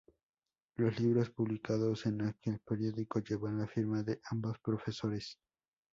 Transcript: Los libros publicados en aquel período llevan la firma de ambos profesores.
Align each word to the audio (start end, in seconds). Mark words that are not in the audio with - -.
Los 0.77 0.99
libros 0.99 1.29
publicados 1.29 2.07
en 2.07 2.23
aquel 2.23 2.59
período 2.61 3.05
llevan 3.19 3.59
la 3.59 3.67
firma 3.67 4.01
de 4.01 4.19
ambos 4.31 4.57
profesores. 4.57 5.37